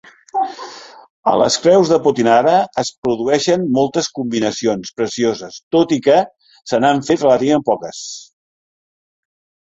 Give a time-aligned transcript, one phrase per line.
[1.31, 2.53] A les creus de Potinara
[2.83, 6.15] es produeixen moltes combinacions precioses, tot i que
[6.71, 8.01] se n'han fet relativament poques.